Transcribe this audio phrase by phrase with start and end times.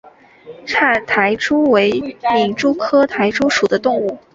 [0.65, 1.91] 叉苔蛛为
[2.23, 4.17] 皿蛛科苔蛛属的动物。